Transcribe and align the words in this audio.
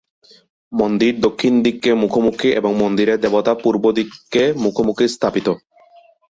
মন্দির 0.71 1.13
দক্ষিণ 1.21 1.53
দিকে 1.63 1.91
মুখোমুখি 1.93 2.49
এবং 2.51 2.71
মন্দিরের 2.75 3.21
দেবতা 3.21 3.53
পূর্ব 3.63 3.83
দিকে 3.91 4.43
মুখোমুখি 4.63 5.05
স্থাপিত। 5.07 5.47